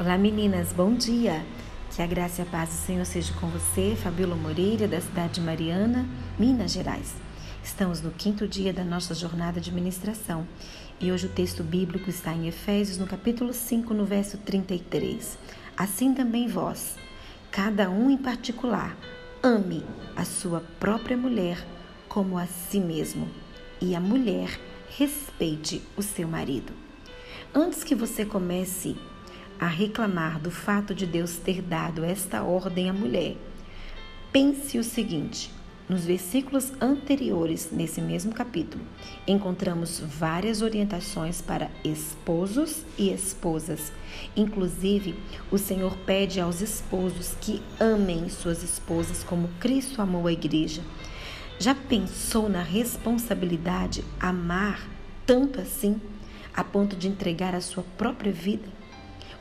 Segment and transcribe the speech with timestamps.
[0.00, 1.44] Olá meninas, bom dia!
[1.90, 5.34] Que a graça e a paz do Senhor seja com você, Fabíola Moreira, da cidade
[5.34, 6.06] de Mariana,
[6.38, 7.16] Minas Gerais.
[7.64, 10.46] Estamos no quinto dia da nossa jornada de ministração
[11.00, 15.36] e hoje o texto bíblico está em Efésios, no capítulo 5, no verso 33.
[15.76, 16.94] Assim também vós,
[17.50, 18.96] cada um em particular,
[19.42, 19.84] ame
[20.14, 21.66] a sua própria mulher
[22.08, 23.28] como a si mesmo,
[23.80, 24.60] e a mulher
[24.96, 26.72] respeite o seu marido.
[27.52, 28.96] Antes que você comece
[29.58, 33.36] a reclamar do fato de Deus ter dado esta ordem à mulher,
[34.32, 35.50] pense o seguinte:
[35.88, 38.84] nos versículos anteriores, nesse mesmo capítulo,
[39.26, 43.90] encontramos várias orientações para esposos e esposas.
[44.36, 45.14] Inclusive,
[45.50, 50.82] o Senhor pede aos esposos que amem suas esposas como Cristo amou a igreja.
[51.58, 54.86] Já pensou na responsabilidade amar
[55.24, 56.00] tanto assim,
[56.54, 58.77] a ponto de entregar a sua própria vida?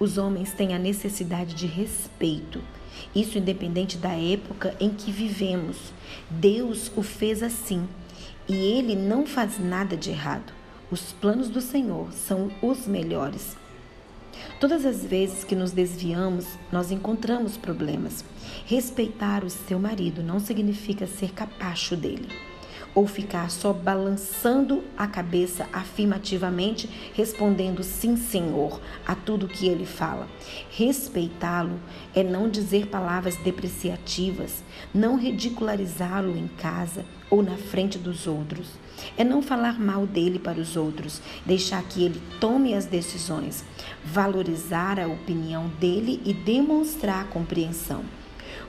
[0.00, 2.62] Os homens têm a necessidade de respeito.
[3.14, 5.92] Isso independente da época em que vivemos.
[6.30, 7.86] Deus o fez assim
[8.48, 10.54] e ele não faz nada de errado.
[10.90, 13.58] Os planos do Senhor são os melhores.
[14.58, 18.24] Todas as vezes que nos desviamos, nós encontramos problemas.
[18.64, 22.49] Respeitar o seu marido não significa ser capacho dele
[22.94, 30.28] ou ficar só balançando a cabeça afirmativamente, respondendo sim, Senhor, a tudo que ele fala.
[30.70, 31.78] Respeitá-lo
[32.14, 38.68] é não dizer palavras depreciativas, não ridicularizá-lo em casa ou na frente dos outros.
[39.16, 43.64] É não falar mal dele para os outros, deixar que ele tome as decisões,
[44.04, 48.04] valorizar a opinião dele e demonstrar compreensão.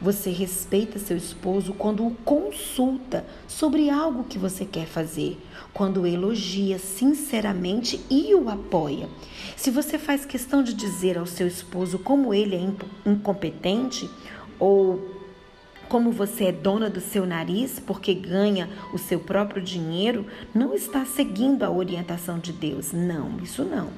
[0.00, 5.36] Você respeita seu esposo quando o consulta sobre algo que você quer fazer,
[5.72, 9.08] quando o elogia sinceramente e o apoia.
[9.56, 14.08] Se você faz questão de dizer ao seu esposo como ele é incompetente
[14.58, 15.17] ou
[15.88, 21.04] como você é dona do seu nariz porque ganha o seu próprio dinheiro, não está
[21.04, 22.92] seguindo a orientação de Deus.
[22.92, 23.90] Não, isso não.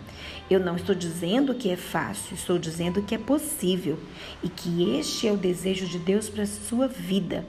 [0.49, 3.99] Eu não estou dizendo que é fácil, estou dizendo que é possível
[4.43, 7.45] e que este é o desejo de Deus para a sua vida.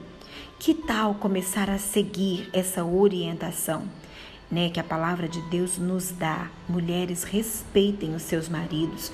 [0.58, 3.82] Que tal começar a seguir essa orientação?
[4.48, 6.50] Né, que a palavra de Deus nos dá.
[6.68, 9.10] Mulheres respeitem os seus maridos.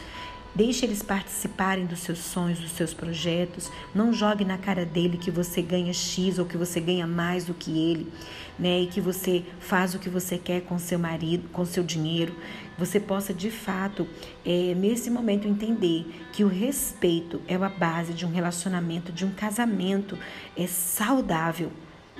[0.54, 3.70] Deixe eles participarem dos seus sonhos, dos seus projetos.
[3.94, 7.54] Não jogue na cara dele que você ganha X ou que você ganha mais do
[7.54, 8.12] que ele,
[8.58, 8.81] né?
[8.81, 12.34] E que você faz o que você quer com seu marido, com seu dinheiro.
[12.76, 14.06] Você possa de fato,
[14.44, 19.31] é, nesse momento, entender que o respeito é a base de um relacionamento, de um
[19.31, 20.19] casamento
[20.56, 21.70] é saudável.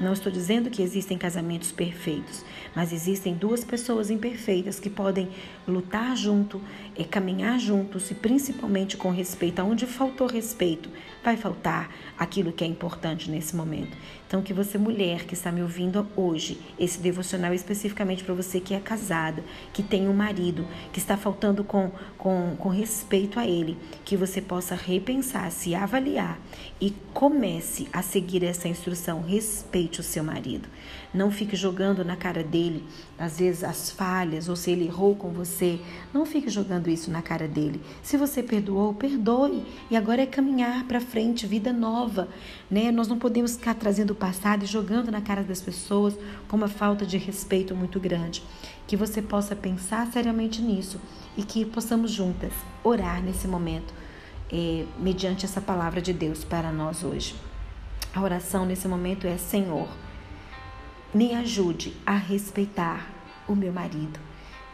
[0.01, 2.45] Não estou dizendo que existem casamentos perfeitos,
[2.75, 5.29] mas existem duas pessoas imperfeitas que podem
[5.67, 6.61] lutar junto,
[6.97, 9.59] é, caminhar juntos e principalmente com respeito.
[9.59, 10.89] Aonde faltou respeito,
[11.25, 13.97] vai faltar aquilo que é importante nesse momento.
[14.27, 18.75] Então, que você, mulher que está me ouvindo hoje, esse devocional especificamente para você que
[18.75, 19.43] é casada,
[19.73, 24.41] que tem um marido, que está faltando com, com, com respeito a ele, que você
[24.41, 26.39] possa repensar, se avaliar
[26.81, 29.23] e comece a seguir essa instrução.
[29.97, 30.69] O seu marido.
[31.15, 32.85] Não fique jogando na cara dele,
[33.19, 35.81] às vezes, as falhas ou se ele errou com você.
[36.13, 37.81] Não fique jogando isso na cara dele.
[38.03, 39.65] Se você perdoou, perdoe.
[39.91, 42.29] E agora é caminhar para frente, vida nova.
[42.71, 42.93] Né?
[42.93, 46.15] Nós não podemos ficar trazendo o passado e jogando na cara das pessoas
[46.47, 48.43] com uma falta de respeito muito grande.
[48.87, 51.01] Que você possa pensar seriamente nisso
[51.37, 52.53] e que possamos juntas
[52.85, 53.95] orar nesse momento,
[54.53, 57.48] eh, mediante essa palavra de Deus para nós hoje.
[58.19, 59.89] A oração nesse momento é: Senhor
[61.15, 63.09] me ajude a respeitar
[63.47, 64.19] o meu marido.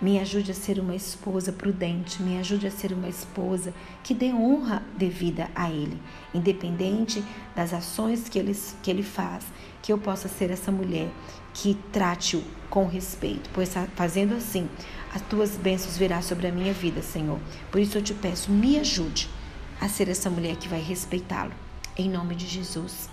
[0.00, 4.32] Me ajude a ser uma esposa prudente, me ajude a ser uma esposa que dê
[4.32, 6.00] honra devida a ele,
[6.32, 7.22] independente
[7.54, 9.44] das ações que ele, que ele faz,
[9.82, 11.10] que eu possa ser essa mulher
[11.52, 14.66] que trate-o com respeito, pois fazendo assim,
[15.14, 17.38] as tuas bênçãos virá sobre a minha vida, Senhor.
[17.70, 19.28] Por isso eu te peço, me ajude
[19.82, 21.52] a ser essa mulher que vai respeitá-lo.
[21.94, 23.12] Em nome de Jesus.